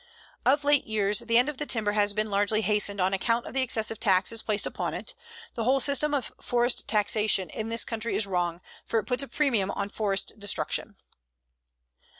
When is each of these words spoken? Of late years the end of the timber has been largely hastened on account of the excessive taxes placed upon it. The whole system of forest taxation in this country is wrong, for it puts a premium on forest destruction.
Of 0.47 0.63
late 0.63 0.87
years 0.87 1.19
the 1.19 1.37
end 1.37 1.47
of 1.47 1.57
the 1.59 1.67
timber 1.67 1.91
has 1.91 2.11
been 2.11 2.31
largely 2.31 2.61
hastened 2.61 2.99
on 2.99 3.13
account 3.13 3.45
of 3.45 3.53
the 3.53 3.61
excessive 3.61 3.99
taxes 3.99 4.41
placed 4.41 4.65
upon 4.65 4.95
it. 4.95 5.13
The 5.53 5.63
whole 5.63 5.79
system 5.79 6.11
of 6.15 6.31
forest 6.41 6.87
taxation 6.87 7.51
in 7.51 7.69
this 7.69 7.85
country 7.85 8.15
is 8.15 8.25
wrong, 8.25 8.61
for 8.83 8.97
it 8.97 9.03
puts 9.05 9.21
a 9.21 9.27
premium 9.27 9.69
on 9.69 9.89
forest 9.89 10.39
destruction. 10.39 10.95